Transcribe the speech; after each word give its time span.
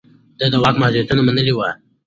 ده 0.39 0.45
د 0.53 0.55
واک 0.61 0.75
محدوديت 0.81 1.09
منلی 1.27 1.53
و. 1.55 1.59